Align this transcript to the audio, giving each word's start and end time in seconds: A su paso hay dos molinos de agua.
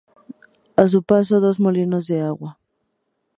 A 0.77 0.87
su 0.87 1.03
paso 1.03 1.35
hay 1.35 1.41
dos 1.43 1.59
molinos 1.59 2.07
de 2.07 2.21
agua. 2.21 2.57